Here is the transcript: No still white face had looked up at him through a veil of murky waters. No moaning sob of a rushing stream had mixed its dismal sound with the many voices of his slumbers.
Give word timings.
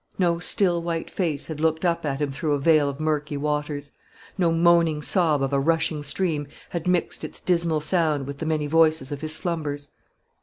No 0.17 0.39
still 0.39 0.81
white 0.81 1.11
face 1.11 1.45
had 1.45 1.59
looked 1.59 1.85
up 1.85 2.05
at 2.07 2.19
him 2.19 2.31
through 2.31 2.53
a 2.53 2.59
veil 2.59 2.89
of 2.89 2.99
murky 2.99 3.37
waters. 3.37 3.91
No 4.35 4.51
moaning 4.51 5.03
sob 5.03 5.43
of 5.43 5.53
a 5.53 5.59
rushing 5.59 6.01
stream 6.01 6.47
had 6.69 6.87
mixed 6.87 7.23
its 7.23 7.39
dismal 7.39 7.81
sound 7.81 8.25
with 8.25 8.39
the 8.39 8.47
many 8.47 8.65
voices 8.65 9.11
of 9.11 9.21
his 9.21 9.35
slumbers. 9.35 9.91